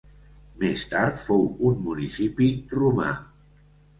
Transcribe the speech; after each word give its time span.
Més 0.61 0.85
tard 0.93 1.19
fou 1.25 1.43
un 1.71 1.77
municipi 1.89 2.47
romà. 2.79 3.13